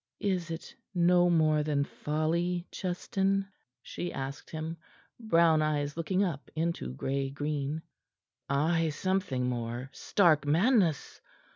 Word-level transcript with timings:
"Is 0.21 0.49
it 0.49 0.75
no 0.95 1.29
more 1.29 1.61
than 1.61 1.83
folly, 1.83 2.65
Justin?" 2.71 3.47
she 3.83 4.11
asked 4.11 4.49
him, 4.49 4.77
brown 5.19 5.61
eyes 5.61 5.95
looking 5.95 6.23
up 6.23 6.49
into 6.55 6.91
gray 6.95 7.29
green. 7.29 7.83
"Ay, 8.49 8.89
something 8.89 9.45
more 9.47 9.91
stark 9.93 10.43
madness. 10.43 11.21